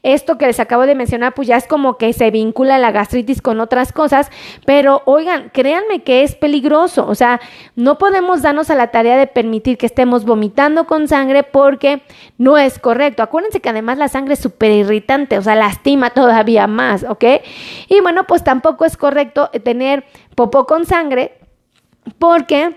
esto 0.06 0.38
que 0.38 0.46
les 0.46 0.60
acabo 0.60 0.86
de 0.86 0.94
mencionar, 0.94 1.34
pues 1.34 1.48
ya 1.48 1.58
es 1.58 1.66
como 1.66 1.98
que 1.98 2.14
se 2.14 2.30
vincula 2.30 2.78
la 2.78 2.92
gastritis 2.92 3.42
con 3.42 3.60
otras 3.60 3.92
cosas, 3.92 4.30
pero 4.64 5.02
oigan, 5.06 5.50
créanme 5.52 6.04
que 6.04 6.22
es 6.22 6.36
peligroso, 6.36 7.08
o 7.08 7.16
sea, 7.16 7.42
no 7.76 7.98
podemos 7.98 8.44
darnos 8.44 8.70
a 8.70 8.76
la 8.76 8.92
tarea 8.92 9.05
de 9.14 9.28
permitir 9.28 9.78
que 9.78 9.86
estemos 9.86 10.26
vomitando 10.26 10.86
con 10.86 11.08
sangre 11.08 11.44
porque 11.44 12.02
no 12.38 12.58
es 12.58 12.80
correcto. 12.80 13.24
Acuérdense 13.24 13.60
que 13.60 13.70
además 13.70 13.98
la 13.98 14.08
sangre 14.08 14.34
es 14.34 14.40
súper 14.40 14.72
irritante, 14.72 15.38
o 15.38 15.42
sea, 15.42 15.56
lastima 15.56 16.10
todavía 16.10 16.68
más, 16.68 17.06
¿ok? 17.08 17.24
Y 17.88 18.02
bueno, 18.02 18.26
pues 18.26 18.44
tampoco 18.44 18.86
es 18.86 18.98
correcto 18.98 19.50
tener 19.64 20.06
popó 20.36 20.66
con 20.66 20.86
sangre 20.86 21.38
porque 22.20 22.76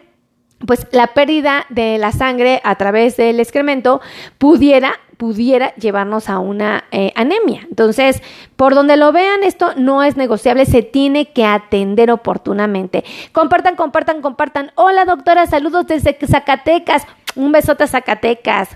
pues 0.66 0.86
la 0.90 1.08
pérdida 1.08 1.66
de 1.68 1.98
la 1.98 2.12
sangre 2.12 2.60
a 2.64 2.74
través 2.76 3.16
del 3.16 3.40
excremento 3.40 4.00
pudiera 4.38 4.94
pudiera 5.18 5.74
llevarnos 5.74 6.30
a 6.30 6.38
una 6.38 6.84
eh, 6.92 7.12
anemia. 7.16 7.66
Entonces, 7.68 8.22
por 8.56 8.74
donde 8.74 8.96
lo 8.96 9.12
vean, 9.12 9.42
esto 9.42 9.72
no 9.76 10.02
es 10.02 10.16
negociable, 10.16 10.64
se 10.64 10.82
tiene 10.82 11.32
que 11.32 11.44
atender 11.44 12.10
oportunamente. 12.10 13.04
Compartan, 13.32 13.76
compartan, 13.76 14.22
compartan. 14.22 14.70
Hola 14.76 15.04
doctora, 15.04 15.46
saludos 15.46 15.86
desde 15.88 16.16
Zacatecas. 16.26 17.02
Un 17.34 17.52
besote 17.52 17.84
a 17.84 17.88
Zacatecas. 17.88 18.70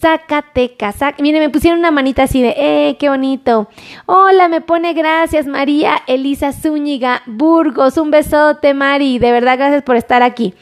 Zacatecas. 0.00 0.96
Miren, 1.20 1.40
me 1.40 1.50
pusieron 1.50 1.78
una 1.78 1.92
manita 1.92 2.24
así 2.24 2.42
de, 2.42 2.54
¡eh, 2.58 2.96
qué 2.98 3.08
bonito! 3.08 3.68
Hola, 4.06 4.48
me 4.48 4.60
pone 4.60 4.92
gracias 4.92 5.46
María 5.46 6.02
Elisa 6.08 6.52
Zúñiga 6.52 7.22
Burgos. 7.26 7.96
Un 7.96 8.10
besote, 8.10 8.74
Mari. 8.74 9.20
De 9.20 9.30
verdad, 9.30 9.56
gracias 9.56 9.82
por 9.84 9.96
estar 9.96 10.22
aquí. 10.22 10.54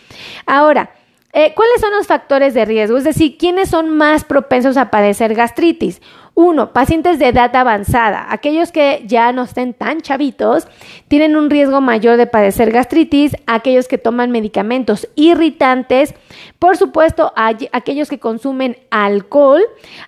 Ahora, 0.47 0.91
eh, 1.33 1.55
¿Cuáles 1.55 1.81
son 1.81 1.91
los 1.93 2.07
factores 2.07 2.53
de 2.53 2.65
riesgo? 2.65 2.99
Es 2.99 3.05
decir, 3.05 3.39
¿quiénes 3.39 3.71
son 3.71 3.89
más 3.89 4.25
propensos 4.25 4.77
a 4.77 4.91
padecer 4.91 5.35
gastritis? 5.35 6.03
Uno, 6.35 6.73
pacientes 6.73 7.19
de 7.19 7.29
edad 7.29 7.55
avanzada. 7.55 8.27
Aquellos 8.31 8.73
que 8.73 9.03
ya 9.07 9.33
no 9.33 9.43
estén 9.43 9.75
tan 9.75 10.01
chavitos 10.01 10.67
tienen 11.09 11.37
un 11.37 11.51
riesgo 11.51 11.83
mayor 11.83 12.17
de 12.17 12.27
padecer 12.27 12.73
gastritis. 12.73 13.37
Aquellos 13.47 13.87
que 13.87 13.99
toman 13.99 14.31
medicamentos 14.31 15.07
irritantes. 15.15 16.15
Por 16.59 16.79
supuesto, 16.79 17.35
aquellos 17.37 18.09
que 18.09 18.19
consumen 18.19 18.79
alcohol. 18.91 19.61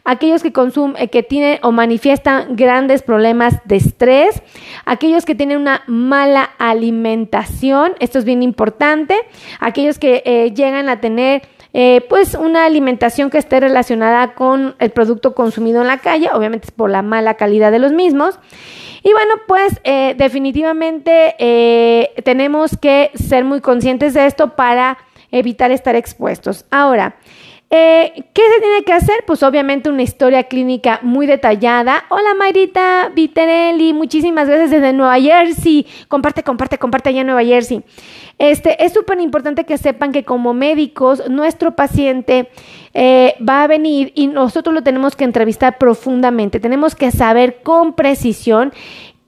Aquellos 0.04 0.42
que 0.42 0.50
consumen, 0.50 0.96
eh, 0.98 1.08
que 1.08 1.22
tienen 1.22 1.58
o 1.62 1.72
manifiestan 1.72 2.56
grandes 2.56 3.02
problemas 3.02 3.60
de 3.66 3.76
estrés. 3.76 4.42
Aquellos 4.86 5.26
que 5.26 5.34
tienen 5.34 5.58
una 5.58 5.82
mala 5.86 6.44
alimentación. 6.56 7.92
Esto 7.98 8.18
es 8.18 8.24
bien 8.24 8.42
importante. 8.42 9.14
Aquellos 9.60 9.98
que 9.98 10.22
eh, 10.24 10.54
llegan 10.54 10.88
a 10.88 11.00
tener 11.00 11.42
eh, 11.76 12.06
pues 12.08 12.36
una 12.36 12.66
alimentación 12.66 13.30
que 13.30 13.38
esté 13.38 13.58
relacionada 13.58 14.34
con 14.34 14.76
el 14.78 14.90
producto 14.90 15.34
consumido 15.34 15.80
en 15.80 15.88
la 15.88 15.98
calle, 15.98 16.30
obviamente 16.32 16.68
es 16.68 16.70
por 16.70 16.88
la 16.88 17.02
mala 17.02 17.34
calidad 17.34 17.72
de 17.72 17.80
los 17.80 17.92
mismos. 17.92 18.38
Y 19.02 19.10
bueno, 19.12 19.34
pues 19.48 19.80
eh, 19.82 20.14
definitivamente 20.16 21.34
eh, 21.38 22.14
tenemos 22.24 22.78
que 22.80 23.10
ser 23.14 23.44
muy 23.44 23.60
conscientes 23.60 24.14
de 24.14 24.24
esto 24.24 24.54
para 24.54 24.98
evitar 25.32 25.72
estar 25.72 25.96
expuestos. 25.96 26.64
Ahora, 26.70 27.16
eh, 27.70 28.12
¿Qué 28.32 28.42
se 28.54 28.60
tiene 28.60 28.84
que 28.84 28.92
hacer? 28.92 29.24
Pues 29.26 29.42
obviamente 29.42 29.88
una 29.88 30.02
historia 30.02 30.44
clínica 30.44 31.00
muy 31.02 31.26
detallada. 31.26 32.04
Hola 32.08 32.34
Mayrita 32.38 33.10
Viterelli, 33.14 33.92
muchísimas 33.92 34.46
gracias 34.46 34.70
desde 34.70 34.92
Nueva 34.92 35.18
Jersey. 35.18 35.86
Comparte, 36.08 36.42
comparte, 36.42 36.78
comparte 36.78 37.08
allá 37.08 37.22
en 37.22 37.26
Nueva 37.26 37.42
Jersey. 37.42 37.82
Este, 38.38 38.84
es 38.84 38.92
súper 38.92 39.18
importante 39.20 39.64
que 39.64 39.78
sepan 39.78 40.12
que 40.12 40.24
como 40.24 40.54
médicos, 40.54 41.28
nuestro 41.28 41.74
paciente 41.74 42.48
eh, 42.92 43.34
va 43.46 43.64
a 43.64 43.66
venir 43.66 44.12
y 44.14 44.28
nosotros 44.28 44.74
lo 44.74 44.82
tenemos 44.82 45.16
que 45.16 45.24
entrevistar 45.24 45.78
profundamente. 45.78 46.60
Tenemos 46.60 46.94
que 46.94 47.10
saber 47.10 47.62
con 47.62 47.94
precisión 47.94 48.72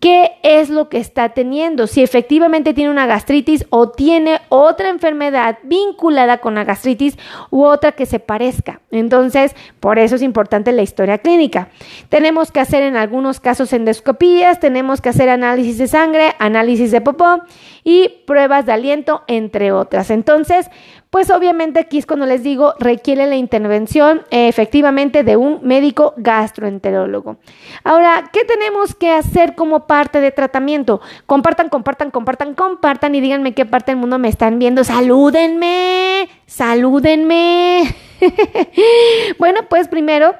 qué 0.00 0.32
es 0.42 0.68
lo 0.68 0.88
que 0.88 0.98
está 0.98 1.30
teniendo, 1.30 1.86
si 1.86 2.02
efectivamente 2.02 2.74
tiene 2.74 2.90
una 2.90 3.06
gastritis 3.06 3.66
o 3.70 3.90
tiene 3.90 4.40
otra 4.48 4.90
enfermedad 4.90 5.58
vinculada 5.62 6.38
con 6.38 6.54
la 6.54 6.64
gastritis 6.64 7.18
u 7.50 7.64
otra 7.64 7.92
que 7.92 8.06
se 8.06 8.20
parezca. 8.20 8.80
Entonces, 8.90 9.56
por 9.80 9.98
eso 9.98 10.16
es 10.16 10.22
importante 10.22 10.72
la 10.72 10.82
historia 10.82 11.18
clínica. 11.18 11.68
Tenemos 12.08 12.52
que 12.52 12.60
hacer 12.60 12.82
en 12.82 12.96
algunos 12.96 13.40
casos 13.40 13.72
endoscopías, 13.72 14.60
tenemos 14.60 15.00
que 15.00 15.08
hacer 15.08 15.28
análisis 15.28 15.78
de 15.78 15.88
sangre, 15.88 16.34
análisis 16.38 16.90
de 16.90 17.00
popó 17.00 17.42
y 17.82 18.08
pruebas 18.26 18.66
de 18.66 18.72
aliento, 18.72 19.22
entre 19.26 19.72
otras. 19.72 20.10
Entonces, 20.10 20.68
pues 21.16 21.30
obviamente 21.30 21.80
aquí 21.80 21.96
es 21.96 22.04
cuando 22.04 22.26
les 22.26 22.42
digo, 22.42 22.74
requiere 22.78 23.24
la 23.26 23.36
intervención 23.36 24.20
eh, 24.30 24.48
efectivamente 24.48 25.24
de 25.24 25.38
un 25.38 25.60
médico 25.62 26.12
gastroenterólogo. 26.18 27.38
Ahora, 27.84 28.28
¿qué 28.34 28.44
tenemos 28.44 28.94
que 28.94 29.12
hacer 29.12 29.54
como 29.54 29.86
parte 29.86 30.20
de 30.20 30.30
tratamiento? 30.30 31.00
Compartan, 31.24 31.70
compartan, 31.70 32.10
compartan, 32.10 32.52
compartan 32.52 33.14
y 33.14 33.22
díganme 33.22 33.54
qué 33.54 33.64
parte 33.64 33.92
del 33.92 33.98
mundo 33.98 34.18
me 34.18 34.28
están 34.28 34.58
viendo. 34.58 34.84
Salúdenme, 34.84 36.28
salúdenme. 36.44 37.94
bueno, 39.38 39.60
pues 39.70 39.88
primero 39.88 40.34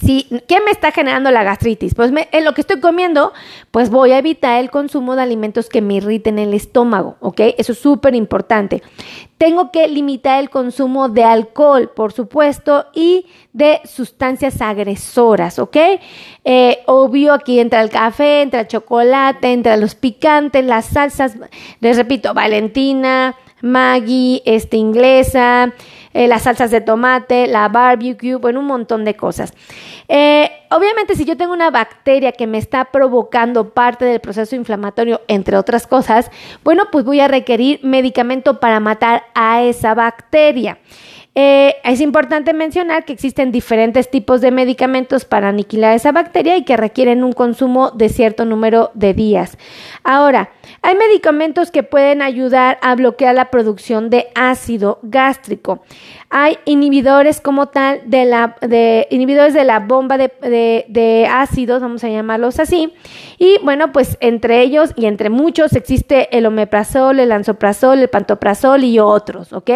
¿qué 0.00 0.60
me 0.64 0.70
está 0.70 0.92
generando 0.92 1.30
la 1.30 1.42
gastritis? 1.42 1.94
Pues 1.94 2.12
en 2.32 2.44
lo 2.44 2.54
que 2.54 2.60
estoy 2.60 2.80
comiendo, 2.80 3.32
pues 3.70 3.90
voy 3.90 4.12
a 4.12 4.18
evitar 4.18 4.60
el 4.60 4.70
consumo 4.70 5.16
de 5.16 5.22
alimentos 5.22 5.68
que 5.68 5.82
me 5.82 5.94
irriten 5.94 6.38
el 6.38 6.54
estómago, 6.54 7.16
¿ok? 7.20 7.40
Eso 7.58 7.72
es 7.72 7.78
súper 7.78 8.14
importante. 8.14 8.82
Tengo 9.38 9.70
que 9.70 9.86
limitar 9.88 10.40
el 10.40 10.50
consumo 10.50 11.08
de 11.08 11.24
alcohol, 11.24 11.90
por 11.94 12.12
supuesto, 12.12 12.86
y 12.92 13.26
de 13.52 13.80
sustancias 13.84 14.60
agresoras, 14.60 15.58
¿ok? 15.58 15.76
Eh, 16.44 16.80
obvio, 16.86 17.32
aquí 17.32 17.60
entra 17.60 17.82
el 17.82 17.90
café, 17.90 18.42
entra 18.42 18.60
el 18.60 18.68
chocolate, 18.68 19.52
entra 19.52 19.76
los 19.76 19.94
picantes, 19.94 20.64
las 20.64 20.86
salsas, 20.86 21.36
les 21.80 21.96
repito, 21.96 22.34
Valentina, 22.34 23.36
Maggi, 23.60 24.42
este, 24.44 24.76
inglesa, 24.76 25.72
eh, 26.12 26.28
las 26.28 26.42
salsas 26.42 26.70
de 26.70 26.80
tomate, 26.80 27.46
la 27.46 27.68
barbecue, 27.68 28.36
bueno, 28.36 28.60
un 28.60 28.66
montón 28.66 29.04
de 29.04 29.14
cosas. 29.14 29.52
Eh, 30.08 30.50
obviamente, 30.70 31.14
si 31.14 31.24
yo 31.24 31.36
tengo 31.36 31.52
una 31.52 31.70
bacteria 31.70 32.32
que 32.32 32.46
me 32.46 32.58
está 32.58 32.86
provocando 32.86 33.70
parte 33.70 34.04
del 34.04 34.20
proceso 34.20 34.56
inflamatorio, 34.56 35.20
entre 35.28 35.56
otras 35.56 35.86
cosas, 35.86 36.30
bueno, 36.64 36.84
pues 36.90 37.04
voy 37.04 37.20
a 37.20 37.28
requerir 37.28 37.80
medicamento 37.82 38.60
para 38.60 38.80
matar 38.80 39.24
a 39.34 39.62
esa 39.62 39.94
bacteria. 39.94 40.78
Eh, 41.40 41.76
es 41.84 42.00
importante 42.00 42.52
mencionar 42.52 43.04
que 43.04 43.12
existen 43.12 43.52
diferentes 43.52 44.10
tipos 44.10 44.40
de 44.40 44.50
medicamentos 44.50 45.24
para 45.24 45.50
aniquilar 45.50 45.94
esa 45.94 46.10
bacteria 46.10 46.56
y 46.56 46.64
que 46.64 46.76
requieren 46.76 47.22
un 47.22 47.32
consumo 47.32 47.92
de 47.92 48.08
cierto 48.08 48.44
número 48.44 48.90
de 48.94 49.14
días. 49.14 49.56
Ahora, 50.02 50.50
hay 50.82 50.96
medicamentos 50.96 51.70
que 51.70 51.84
pueden 51.84 52.22
ayudar 52.22 52.78
a 52.82 52.92
bloquear 52.96 53.36
la 53.36 53.52
producción 53.52 54.10
de 54.10 54.26
ácido 54.34 54.98
gástrico. 55.02 55.80
Hay 56.28 56.58
inhibidores 56.64 57.40
como 57.40 57.68
tal 57.68 58.02
de 58.04 58.24
la 58.24 58.56
de 58.60 59.06
inhibidores 59.10 59.54
de 59.54 59.64
la 59.64 59.78
bomba 59.78 60.18
de, 60.18 60.32
de, 60.88 61.28
ácidos, 61.30 61.80
vamos 61.80 62.02
a 62.02 62.08
llamarlos 62.08 62.58
así. 62.58 62.92
Y 63.38 63.58
bueno, 63.62 63.92
pues 63.92 64.18
entre 64.20 64.60
ellos 64.60 64.92
y 64.96 65.06
entre 65.06 65.30
muchos 65.30 65.74
existe 65.74 66.36
el 66.36 66.46
omeprazol, 66.46 67.20
el 67.20 67.30
ansoprazol, 67.30 68.00
el 68.00 68.08
pantoprazol 68.08 68.82
y 68.82 68.98
otros, 68.98 69.52
¿ok? 69.52 69.70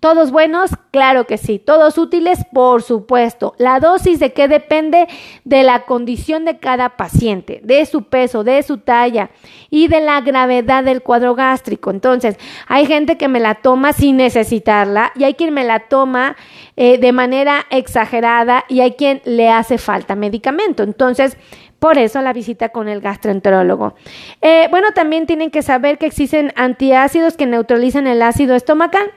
¿Todos 0.00 0.30
buenos? 0.30 0.70
Claro 0.98 1.28
que 1.28 1.38
sí. 1.38 1.60
¿Todos 1.60 1.96
útiles? 1.96 2.40
Por 2.52 2.82
supuesto. 2.82 3.54
La 3.56 3.78
dosis 3.78 4.18
de 4.18 4.32
qué 4.32 4.48
depende 4.48 5.06
de 5.44 5.62
la 5.62 5.84
condición 5.84 6.44
de 6.44 6.58
cada 6.58 6.96
paciente, 6.96 7.60
de 7.62 7.86
su 7.86 8.02
peso, 8.02 8.42
de 8.42 8.64
su 8.64 8.78
talla 8.78 9.30
y 9.70 9.86
de 9.86 10.00
la 10.00 10.20
gravedad 10.22 10.82
del 10.82 11.02
cuadro 11.02 11.36
gástrico. 11.36 11.92
Entonces, 11.92 12.36
hay 12.66 12.84
gente 12.86 13.16
que 13.16 13.28
me 13.28 13.38
la 13.38 13.54
toma 13.54 13.92
sin 13.92 14.16
necesitarla 14.16 15.12
y 15.14 15.22
hay 15.22 15.34
quien 15.34 15.54
me 15.54 15.62
la 15.62 15.86
toma 15.86 16.36
eh, 16.74 16.98
de 16.98 17.12
manera 17.12 17.66
exagerada 17.70 18.64
y 18.68 18.80
hay 18.80 18.94
quien 18.94 19.22
le 19.24 19.50
hace 19.50 19.78
falta 19.78 20.16
medicamento. 20.16 20.82
Entonces, 20.82 21.36
Por 21.78 21.96
eso 21.96 22.20
la 22.22 22.32
visita 22.32 22.70
con 22.70 22.88
el 22.88 23.00
gastroenterólogo. 23.00 23.94
Eh, 24.42 24.66
bueno, 24.70 24.88
también 24.94 25.26
tienen 25.26 25.50
que 25.50 25.62
saber 25.62 25.98
que 25.98 26.06
existen 26.06 26.52
antiácidos 26.56 27.36
que 27.36 27.46
neutralizan 27.46 28.08
el 28.08 28.20
ácido 28.22 28.56
estomacal. 28.56 29.12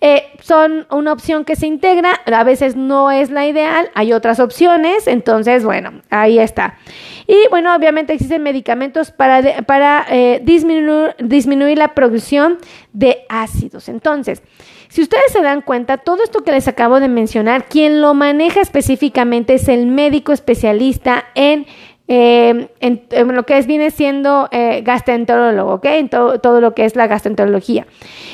Eh, 0.00 0.24
son 0.40 0.86
una 0.90 1.12
opción 1.12 1.44
que 1.44 1.56
se 1.56 1.66
integra, 1.66 2.20
a 2.24 2.44
veces 2.44 2.76
no 2.76 3.10
es 3.10 3.30
la 3.30 3.46
ideal, 3.46 3.90
hay 3.94 4.12
otras 4.12 4.40
opciones, 4.40 5.06
entonces, 5.06 5.64
bueno, 5.64 6.02
ahí 6.10 6.38
está. 6.38 6.78
Y 7.26 7.36
bueno, 7.50 7.74
obviamente 7.74 8.12
existen 8.12 8.42
medicamentos 8.42 9.10
para, 9.10 9.62
para 9.62 10.06
eh, 10.10 10.40
disminuir, 10.44 11.16
disminuir 11.18 11.78
la 11.78 11.94
producción 11.94 12.58
de 12.92 13.24
ácidos. 13.28 13.88
Entonces, 13.88 14.42
si 14.88 15.02
ustedes 15.02 15.32
se 15.32 15.42
dan 15.42 15.60
cuenta, 15.60 15.98
todo 15.98 16.22
esto 16.22 16.44
que 16.44 16.52
les 16.52 16.68
acabo 16.68 17.00
de 17.00 17.08
mencionar, 17.08 17.66
quien 17.66 18.00
lo 18.00 18.14
maneja 18.14 18.60
específicamente 18.60 19.54
es 19.54 19.68
el 19.68 19.86
médico 19.86 20.32
especialista 20.32 21.26
en 21.34 21.66
eh, 22.08 22.68
en, 22.80 23.34
lo 23.34 23.44
que 23.44 23.58
es, 23.58 23.66
viene 23.66 23.90
siendo 23.90 24.48
eh, 24.52 24.82
gastroenterólogo, 24.82 25.74
¿ok? 25.74 25.84
En 25.86 26.08
todo 26.08 26.60
lo 26.60 26.74
que 26.74 26.84
es 26.84 26.96
la 26.96 27.06
gastroenterología. 27.06 27.86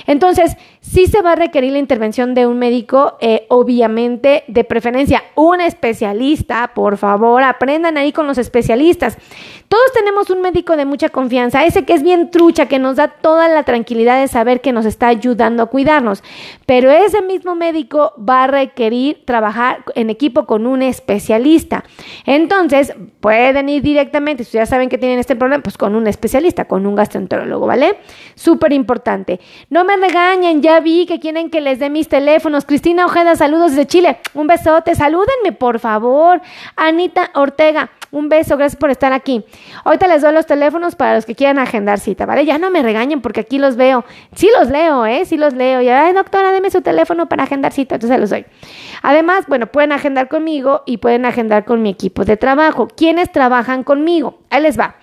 Entonces, 0.06 0.56
sí 0.82 1.06
se 1.06 1.22
va 1.22 1.32
a 1.32 1.36
requerir 1.36 1.72
la 1.72 1.78
intervención 1.78 2.34
de 2.34 2.46
un 2.46 2.58
médico, 2.58 3.16
eh, 3.20 3.46
obviamente, 3.48 4.44
de 4.48 4.64
preferencia, 4.64 5.22
un 5.36 5.60
especialista, 5.60 6.72
por 6.74 6.98
favor, 6.98 7.42
aprendan 7.42 7.96
ahí 7.96 8.12
con 8.12 8.26
los 8.26 8.36
especialistas. 8.36 9.16
Todos 9.68 9.92
tenemos 9.94 10.28
un 10.28 10.42
médico 10.42 10.76
de 10.76 10.84
mucha 10.84 11.08
confianza, 11.08 11.64
ese 11.64 11.84
que 11.84 11.94
es 11.94 12.02
bien 12.02 12.30
trucha, 12.30 12.66
que 12.66 12.78
nos 12.78 12.96
da 12.96 13.08
toda 13.08 13.48
la 13.48 13.62
tranquilidad 13.62 14.20
de 14.20 14.28
saber 14.28 14.60
que 14.60 14.72
nos 14.72 14.84
está 14.84 15.06
ayudando 15.06 15.62
a 15.62 15.66
cuidarnos, 15.66 16.22
pero 16.66 16.90
ese 16.90 17.22
mismo 17.22 17.54
médico 17.54 18.12
va 18.18 18.44
a 18.44 18.46
requerir 18.48 19.24
trabajar 19.24 19.84
en 19.94 20.10
equipo 20.10 20.46
con 20.46 20.66
un 20.66 20.82
especialista. 20.82 21.84
Entonces, 22.26 22.92
pueden 23.20 23.68
ir 23.68 23.82
directamente, 23.82 24.44
si 24.44 24.58
ya 24.58 24.66
saben 24.66 24.88
que 24.88 24.98
tienen 24.98 25.20
este 25.20 25.36
problema, 25.36 25.62
pues 25.62 25.78
con 25.78 25.94
un 25.94 26.06
especialista, 26.06 26.66
con 26.66 26.86
un 26.86 26.94
gastroenterólogo, 26.94 27.66
¿vale? 27.66 27.98
Súper 28.34 28.72
importante. 28.72 29.40
No 29.70 29.84
me 29.84 29.96
regañen, 29.96 30.60
ya 30.60 30.71
vi 30.80 31.06
que 31.06 31.20
quieren 31.20 31.50
que 31.50 31.60
les 31.60 31.78
dé 31.78 31.90
mis 31.90 32.08
teléfonos. 32.08 32.64
Cristina 32.64 33.06
Ojeda, 33.06 33.36
saludos 33.36 33.72
desde 33.72 33.86
Chile. 33.86 34.18
Un 34.34 34.46
besote, 34.46 34.94
salúdenme, 34.94 35.52
por 35.52 35.78
favor. 35.78 36.40
Anita 36.76 37.30
Ortega, 37.34 37.90
un 38.10 38.28
beso, 38.28 38.56
gracias 38.56 38.78
por 38.78 38.90
estar 38.90 39.12
aquí. 39.12 39.44
Ahorita 39.84 40.06
les 40.06 40.22
doy 40.22 40.32
los 40.32 40.46
teléfonos 40.46 40.96
para 40.96 41.14
los 41.14 41.26
que 41.26 41.34
quieran 41.34 41.58
agendar 41.58 41.98
cita, 41.98 42.26
¿vale? 42.26 42.44
Ya 42.44 42.58
no 42.58 42.70
me 42.70 42.82
regañen 42.82 43.20
porque 43.20 43.40
aquí 43.40 43.58
los 43.58 43.76
veo. 43.76 44.04
Sí 44.34 44.48
los 44.58 44.70
leo, 44.70 45.06
¿eh? 45.06 45.24
Sí 45.24 45.36
los 45.36 45.54
leo. 45.54 45.80
Y, 45.80 45.88
ay, 45.88 46.12
doctora, 46.12 46.52
deme 46.52 46.70
su 46.70 46.82
teléfono 46.82 47.28
para 47.28 47.44
agendar 47.44 47.72
cita. 47.72 47.96
Entonces 47.96 48.18
los 48.18 48.30
doy. 48.30 48.44
Además, 49.02 49.46
bueno, 49.48 49.66
pueden 49.66 49.92
agendar 49.92 50.28
conmigo 50.28 50.82
y 50.86 50.98
pueden 50.98 51.24
agendar 51.24 51.64
con 51.64 51.82
mi 51.82 51.90
equipo 51.90 52.24
de 52.24 52.36
trabajo. 52.36 52.88
¿Quiénes 52.88 53.32
trabajan 53.32 53.84
conmigo? 53.84 54.40
Ahí 54.50 54.62
les 54.62 54.78
va 54.78 54.96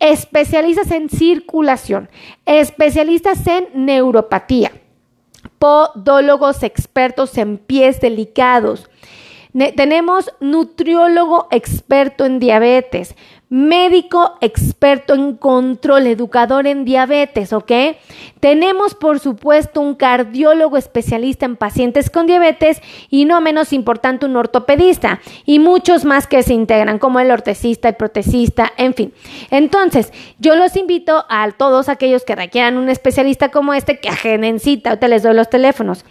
especialistas 0.00 0.90
en 0.90 1.08
circulación, 1.08 2.10
especialistas 2.44 3.46
en 3.46 3.68
neuropatía, 3.74 4.72
podólogos 5.64 6.62
expertos 6.62 7.38
en 7.38 7.56
pies 7.56 7.98
delicados. 7.98 8.90
tenemos 9.76 10.30
nutriólogo 10.38 11.48
experto 11.50 12.26
en 12.26 12.38
diabetes, 12.38 13.16
médico 13.54 14.36
experto 14.40 15.14
en 15.14 15.36
control, 15.36 16.08
educador 16.08 16.66
en 16.66 16.84
diabetes, 16.84 17.52
¿ok? 17.52 17.70
Tenemos, 18.40 18.96
por 18.96 19.20
supuesto, 19.20 19.80
un 19.80 19.94
cardiólogo 19.94 20.76
especialista 20.76 21.46
en 21.46 21.54
pacientes 21.54 22.10
con 22.10 22.26
diabetes 22.26 22.82
y 23.10 23.26
no 23.26 23.40
menos 23.40 23.72
importante, 23.72 24.26
un 24.26 24.34
ortopedista 24.34 25.20
y 25.46 25.60
muchos 25.60 26.04
más 26.04 26.26
que 26.26 26.42
se 26.42 26.52
integran, 26.52 26.98
como 26.98 27.20
el 27.20 27.30
ortesista, 27.30 27.88
el 27.90 27.94
protecista, 27.94 28.72
en 28.76 28.92
fin. 28.92 29.14
Entonces, 29.52 30.12
yo 30.40 30.56
los 30.56 30.74
invito 30.74 31.24
a 31.28 31.48
todos 31.52 31.88
aquellos 31.88 32.24
que 32.24 32.34
requieran 32.34 32.76
un 32.76 32.88
especialista 32.88 33.50
como 33.52 33.72
este 33.72 34.00
que 34.00 34.08
agenden 34.08 34.58
cita, 34.58 34.90
ahorita 34.90 35.06
les 35.06 35.22
doy 35.22 35.34
los 35.34 35.48
teléfonos. 35.48 36.04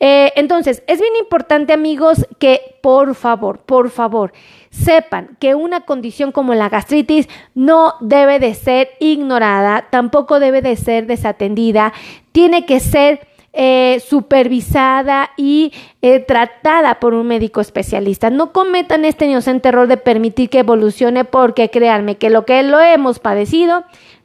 Eh, 0.00 0.32
entonces, 0.36 0.82
es 0.86 1.00
bien 1.00 1.14
importante, 1.20 1.72
amigos, 1.72 2.26
que 2.38 2.76
por 2.82 3.14
favor, 3.14 3.58
por 3.60 3.90
favor, 3.90 4.32
sepan 4.70 5.36
que 5.38 5.54
una 5.54 5.82
condición 5.82 6.32
como 6.32 6.54
la 6.54 6.68
gastritis 6.68 7.28
no 7.54 7.94
debe 8.00 8.38
de 8.38 8.54
ser 8.54 8.90
ignorada, 9.00 9.86
tampoco 9.90 10.40
debe 10.40 10.62
de 10.62 10.76
ser 10.76 11.06
desatendida, 11.06 11.92
tiene 12.32 12.66
que 12.66 12.80
ser 12.80 13.20
eh, 13.56 14.02
supervisada 14.04 15.30
y 15.36 15.72
eh, 16.02 16.18
tratada 16.18 16.98
por 16.98 17.14
un 17.14 17.28
médico 17.28 17.60
especialista. 17.60 18.28
No 18.28 18.52
cometan 18.52 19.04
este 19.04 19.26
inocente 19.26 19.68
error 19.68 19.86
de 19.86 19.96
permitir 19.96 20.50
que 20.50 20.58
evolucione 20.58 21.24
porque 21.24 21.70
créanme 21.70 22.16
que 22.16 22.30
lo 22.30 22.44
que 22.44 22.64
lo 22.64 22.80
hemos 22.80 23.20
padecido 23.20 23.84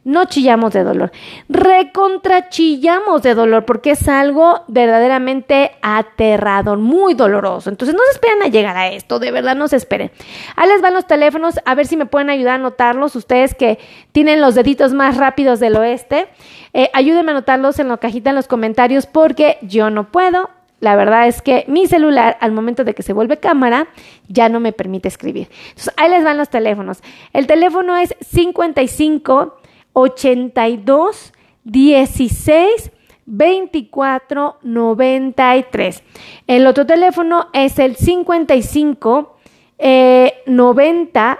no 0.09 0.25
chillamos 0.25 0.73
de 0.73 0.83
dolor, 0.83 1.11
recontrachillamos 1.49 3.21
de 3.21 3.35
dolor 3.35 3.65
porque 3.65 3.91
es 3.91 4.07
algo 4.07 4.63
verdaderamente 4.67 5.71
aterrador, 5.81 6.79
muy 6.79 7.13
doloroso. 7.13 7.69
Entonces 7.69 7.95
no 7.95 8.01
se 8.05 8.13
esperen 8.13 8.41
a 8.41 8.47
llegar 8.47 8.75
a 8.75 8.87
esto, 8.87 9.19
de 9.19 9.31
verdad 9.31 9.55
no 9.55 9.67
se 9.67 9.75
esperen. 9.75 10.11
Ahí 10.55 10.67
les 10.67 10.81
van 10.81 10.95
los 10.95 11.05
teléfonos, 11.05 11.59
a 11.63 11.75
ver 11.75 11.85
si 11.85 11.95
me 11.95 12.07
pueden 12.07 12.31
ayudar 12.31 12.53
a 12.53 12.55
anotarlos, 12.55 13.15
ustedes 13.15 13.53
que 13.53 13.77
tienen 14.11 14.41
los 14.41 14.55
deditos 14.55 14.93
más 14.93 15.17
rápidos 15.17 15.59
del 15.59 15.75
oeste, 15.75 16.27
eh, 16.73 16.89
ayúdenme 16.93 17.31
a 17.31 17.35
anotarlos 17.35 17.77
en 17.77 17.89
la 17.89 17.97
cajita 17.97 18.31
en 18.31 18.35
los 18.35 18.47
comentarios 18.47 19.05
porque 19.05 19.59
yo 19.61 19.91
no 19.91 20.11
puedo, 20.11 20.49
la 20.79 20.95
verdad 20.95 21.27
es 21.27 21.43
que 21.43 21.65
mi 21.67 21.85
celular, 21.85 22.37
al 22.41 22.51
momento 22.51 22.83
de 22.83 22.95
que 22.95 23.03
se 23.03 23.13
vuelve 23.13 23.37
cámara, 23.37 23.89
ya 24.27 24.49
no 24.49 24.59
me 24.59 24.71
permite 24.71 25.07
escribir. 25.07 25.49
Entonces, 25.69 25.93
ahí 25.97 26.09
les 26.09 26.23
van 26.23 26.37
los 26.37 26.49
teléfonos. 26.49 27.03
El 27.33 27.47
teléfono 27.47 27.95
es 27.97 28.15
55 28.21 29.59
82 29.93 31.33
16 31.63 32.91
24 33.25 34.57
93. 34.63 36.03
El 36.47 36.67
otro 36.67 36.85
teléfono 36.85 37.47
es 37.53 37.77
el 37.79 37.95
55 37.95 39.38
eh, 39.81 40.43
90 40.45 41.39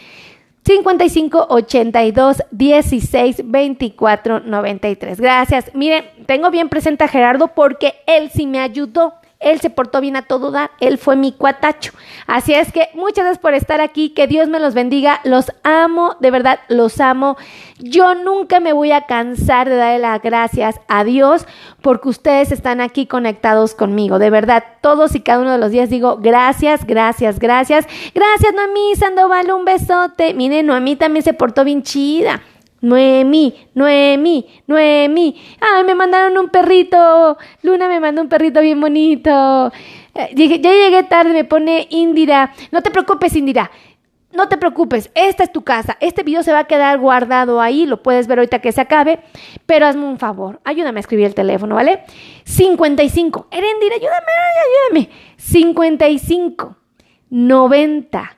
55 0.65 1.47
82 1.49 2.43
16 2.51 3.43
24 3.45 4.41
93. 4.41 5.21
Gracias. 5.21 5.75
Miren, 5.75 6.05
tengo 6.27 6.51
bien 6.51 6.69
presente 6.69 7.03
a 7.05 7.09
Gerardo 7.09 7.49
porque 7.49 7.95
él 8.07 8.31
sí 8.33 8.47
me 8.47 8.61
ayudó. 8.61 9.15
Él 9.41 9.59
se 9.61 9.71
portó 9.71 10.03
bien 10.03 10.17
a 10.17 10.23
todo 10.23 10.51
dar, 10.51 10.71
Él 10.81 10.99
fue 10.99 11.17
mi 11.17 11.33
cuatacho. 11.33 11.93
Así 12.27 12.53
es 12.53 12.73
que 12.73 12.91
muchas 12.95 13.25
gracias 13.25 13.39
por 13.39 13.55
estar 13.55 13.81
aquí, 13.81 14.11
que 14.11 14.27
Dios 14.27 14.49
me 14.49 14.61
los 14.61 14.75
bendiga, 14.75 15.21
los 15.25 15.51
amo, 15.63 16.17
de 16.21 16.31
verdad, 16.31 16.61
los 16.69 17.01
amo. 17.01 17.39
Yo 17.79 18.15
nunca 18.15 18.61
me 18.61 18.75
voy 18.75 18.93
a 18.93 19.07
cansar 19.07 19.71
de 19.71 19.77
darle 19.77 20.01
las 20.01 20.21
gracias 20.21 20.79
a 20.89 21.05
Dios 21.05 21.47
porque 21.81 22.11
ustedes 22.11 22.53
están 22.53 22.83
aquí 22.83 23.07
conectados 23.07 23.75
conmigo. 23.75 24.19
De 24.19 24.29
verdad, 24.29 24.63
todos 24.83 25.15
y 25.15 25.21
cada 25.21 25.41
uno 25.41 25.53
de 25.53 25.59
los 25.59 25.71
días 25.71 25.89
digo 25.89 26.19
gracias, 26.21 26.87
gracias, 26.87 27.39
gracias. 27.39 27.87
Gracias, 28.15 28.55
Noemí 28.55 28.95
Sandoval, 28.97 29.51
un 29.53 29.65
besote. 29.65 30.35
Miren, 30.35 30.67
Noemí 30.67 30.97
también 30.97 31.25
se 31.25 31.33
portó 31.33 31.65
bien 31.65 31.83
chida. 31.83 32.43
Noemí, 32.81 33.55
Noemí, 33.75 34.47
Noemí. 34.67 35.41
Ay, 35.61 35.85
me 35.85 35.95
mandaron 35.95 36.39
un 36.39 36.49
perrito. 36.49 37.37
Luna 37.63 37.89
me 37.89 38.01
mandó 38.01 38.23
un 38.23 38.29
perrito 38.29 38.61
bien 38.61 38.81
bonito. 38.81 39.73
Eh, 40.15 40.35
ya 40.35 40.73
llegué 40.73 41.03
tarde, 41.05 41.33
me 41.33 41.45
pone 41.45 41.87
Indira. 41.91 42.53
No 42.73 42.83
te 42.83 42.91
preocupes, 42.91 43.37
Indira. 43.37 43.71
no 44.33 44.49
te 44.49 44.57
preocupes, 44.57 45.11
esta 45.15 45.43
es 45.43 45.51
tu 45.51 45.63
casa, 45.65 45.97
este 46.01 46.23
video 46.23 46.45
se 46.45 46.53
va 46.53 46.61
a 46.61 46.65
quedar 46.69 46.99
guardado 46.99 47.61
ahí, 47.61 47.85
lo 47.85 48.01
puedes 48.01 48.29
ver 48.29 48.39
ahorita 48.39 48.61
que 48.61 48.71
se 48.71 48.81
acabe, 48.81 49.19
pero 49.67 49.87
hazme 49.87 50.05
un 50.05 50.19
favor, 50.19 50.61
ayúdame 50.63 50.99
a 50.99 51.01
escribir 51.01 51.27
el 51.27 51.35
teléfono, 51.35 51.75
¿vale? 51.75 52.05
55, 52.45 53.49
Erendir, 53.51 53.93
ayúdame, 53.93 54.33
ayúdame, 54.93 55.11
55 55.37 56.77
90 57.31 58.37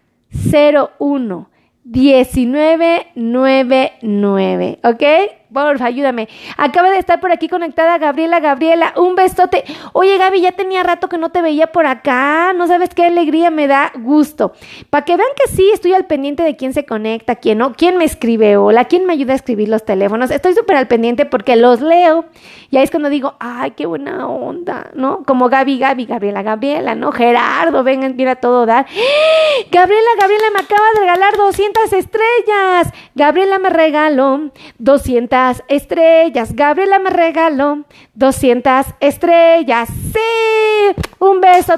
01 0.98 1.51
1999, 1.84 4.78
¿ok? 4.84 5.02
Porfa, 5.52 5.86
ayúdame. 5.86 6.28
Acaba 6.56 6.90
de 6.90 6.98
estar 6.98 7.20
por 7.20 7.30
aquí 7.30 7.48
conectada 7.48 7.98
Gabriela. 7.98 8.40
Gabriela, 8.40 8.94
un 8.96 9.14
besote. 9.14 9.64
Oye, 9.92 10.16
Gaby, 10.16 10.40
ya 10.40 10.52
tenía 10.52 10.82
rato 10.82 11.08
que 11.08 11.18
no 11.18 11.30
te 11.30 11.42
veía 11.42 11.66
por 11.66 11.86
acá. 11.86 12.52
No 12.54 12.66
sabes 12.66 12.90
qué 12.94 13.06
alegría 13.06 13.50
me 13.50 13.66
da 13.66 13.92
gusto. 13.94 14.52
Para 14.88 15.04
que 15.04 15.16
vean 15.16 15.28
que 15.36 15.52
sí, 15.52 15.70
estoy 15.72 15.92
al 15.92 16.06
pendiente 16.06 16.42
de 16.42 16.56
quién 16.56 16.72
se 16.72 16.86
conecta, 16.86 17.36
quién 17.36 17.58
no, 17.58 17.74
quién 17.74 17.98
me 17.98 18.04
escribe 18.04 18.56
hola, 18.56 18.86
quién 18.86 19.04
me 19.04 19.12
ayuda 19.12 19.34
a 19.34 19.36
escribir 19.36 19.68
los 19.68 19.84
teléfonos. 19.84 20.30
Estoy 20.30 20.54
súper 20.54 20.76
al 20.76 20.88
pendiente 20.88 21.26
porque 21.26 21.56
los 21.56 21.80
leo. 21.80 22.24
Y 22.70 22.78
ahí 22.78 22.84
es 22.84 22.90
cuando 22.90 23.10
digo, 23.10 23.34
ay, 23.38 23.72
qué 23.72 23.84
buena 23.84 24.26
onda, 24.26 24.90
¿no? 24.94 25.24
Como 25.24 25.50
Gaby, 25.50 25.78
Gaby, 25.78 26.06
Gabriela, 26.06 26.42
Gabriela, 26.42 26.94
¿no? 26.94 27.12
Gerardo, 27.12 27.84
vengan, 27.84 28.16
mira 28.16 28.36
todo 28.36 28.64
dar. 28.64 28.86
Gabriela, 29.70 30.08
Gabriela 30.18 30.46
me 30.54 30.60
acaba 30.60 30.84
de 30.94 31.00
regalar 31.00 31.36
200 31.36 31.92
estrellas. 31.92 32.92
Gabriela 33.14 33.58
me 33.58 33.68
regaló 33.68 34.50
200 34.78 35.41
estrellas. 35.68 36.54
Gabriela 36.54 36.98
me 36.98 37.10
regaló 37.10 37.84
200 38.14 38.86
estrellas. 39.00 39.88
Sí, 39.88 41.02
un 41.18 41.40
beso. 41.40 41.74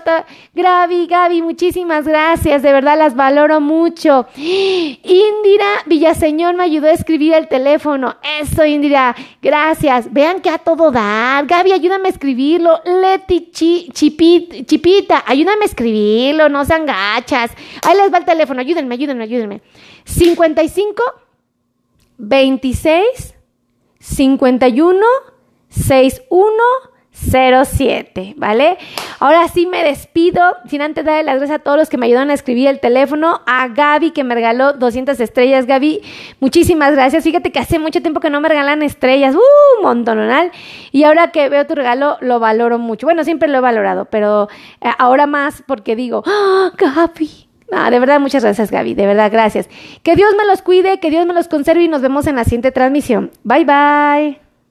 Gaby, 0.54 1.06
Gaby, 1.06 1.42
muchísimas 1.42 2.06
gracias. 2.06 2.62
De 2.62 2.72
verdad 2.72 2.98
las 2.98 3.14
valoro 3.14 3.60
mucho. 3.60 4.26
Indira 4.36 5.82
Villaseñor 5.86 6.54
me 6.54 6.64
ayudó 6.64 6.88
a 6.88 6.92
escribir 6.92 7.34
el 7.34 7.48
teléfono. 7.48 8.16
Eso, 8.40 8.64
Indira. 8.64 9.14
Gracias. 9.42 10.12
Vean 10.12 10.40
que 10.40 10.50
a 10.50 10.58
todo 10.58 10.90
dar. 10.90 11.46
Gaby, 11.46 11.72
ayúdame 11.72 12.08
a 12.08 12.12
escribirlo. 12.12 12.80
Leti 12.84 13.50
Chipita, 13.52 15.24
ayúdame 15.26 15.62
a 15.62 15.66
escribirlo. 15.66 16.48
No 16.48 16.64
sean 16.64 16.86
gachas. 16.86 17.50
Ahí 17.82 17.96
les 17.96 18.12
va 18.12 18.18
el 18.18 18.24
teléfono. 18.24 18.60
Ayúdenme, 18.60 18.94
ayúdenme, 18.94 19.24
ayúdenme. 19.24 19.60
55 20.04 21.02
26 22.18 23.33
51 24.04 25.00
6107, 25.70 28.34
¿vale? 28.36 28.76
Ahora 29.18 29.48
sí 29.48 29.66
me 29.66 29.82
despido, 29.82 30.42
sin 30.68 30.82
antes 30.82 31.06
darle 31.06 31.22
las 31.24 31.38
gracias 31.38 31.60
a 31.60 31.62
todos 31.62 31.78
los 31.78 31.88
que 31.88 31.96
me 31.96 32.04
ayudan 32.06 32.28
a 32.30 32.34
escribir 32.34 32.68
el 32.68 32.80
teléfono, 32.80 33.40
a 33.46 33.68
Gaby 33.68 34.10
que 34.10 34.22
me 34.22 34.34
regaló 34.34 34.74
200 34.74 35.18
estrellas, 35.18 35.64
Gaby, 35.66 36.02
muchísimas 36.38 36.92
gracias. 36.92 37.24
Fíjate 37.24 37.50
que 37.50 37.58
hace 37.58 37.78
mucho 37.78 38.02
tiempo 38.02 38.20
que 38.20 38.28
no 38.30 38.42
me 38.42 38.48
regalan 38.48 38.82
estrellas, 38.82 39.34
uh, 39.34 39.82
montonal. 39.82 40.52
Y 40.92 41.04
ahora 41.04 41.32
que 41.32 41.48
veo 41.48 41.66
tu 41.66 41.74
regalo, 41.74 42.18
lo 42.20 42.38
valoro 42.38 42.78
mucho. 42.78 43.06
Bueno, 43.06 43.24
siempre 43.24 43.48
lo 43.48 43.56
he 43.58 43.62
valorado, 43.62 44.04
pero 44.04 44.48
eh, 44.82 44.90
ahora 44.98 45.26
más 45.26 45.64
porque 45.66 45.96
digo, 45.96 46.22
¡Ah, 46.26 46.70
Gaby! 46.76 47.43
Ah, 47.72 47.90
de 47.90 47.98
verdad, 47.98 48.20
muchas 48.20 48.44
gracias, 48.44 48.70
Gaby. 48.70 48.94
De 48.94 49.06
verdad, 49.06 49.30
gracias. 49.32 49.68
Que 50.02 50.16
Dios 50.16 50.30
me 50.36 50.46
los 50.46 50.62
cuide, 50.62 51.00
que 51.00 51.10
Dios 51.10 51.26
me 51.26 51.34
los 51.34 51.48
conserve 51.48 51.82
y 51.82 51.88
nos 51.88 52.02
vemos 52.02 52.26
en 52.26 52.36
la 52.36 52.44
siguiente 52.44 52.72
transmisión. 52.72 53.30
Bye, 53.42 53.64
bye. 53.64 54.43